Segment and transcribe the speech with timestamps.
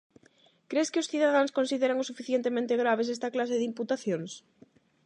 [0.69, 4.31] Cres que os cidadáns consideran o suficientemente graves esta clase de imputacións?